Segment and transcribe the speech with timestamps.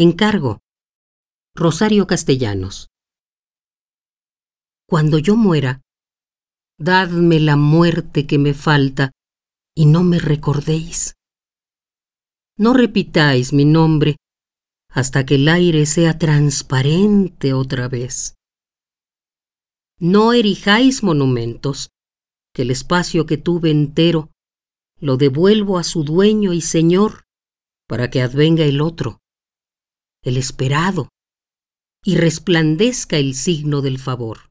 [0.00, 0.60] Encargo.
[1.56, 2.86] Rosario Castellanos.
[4.88, 5.80] Cuando yo muera,
[6.78, 9.10] dadme la muerte que me falta
[9.74, 11.16] y no me recordéis.
[12.56, 14.18] No repitáis mi nombre
[14.88, 18.36] hasta que el aire sea transparente otra vez.
[19.98, 21.90] No erijáis monumentos,
[22.54, 24.30] que el espacio que tuve entero
[25.00, 27.24] lo devuelvo a su dueño y señor
[27.88, 29.18] para que advenga el otro,
[30.28, 31.08] el esperado,
[32.04, 34.47] y resplandezca el signo del favor.